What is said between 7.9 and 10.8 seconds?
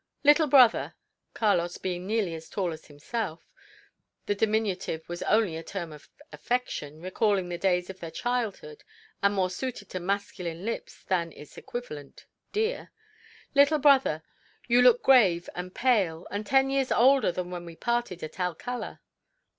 their childhood, and more suited to masculine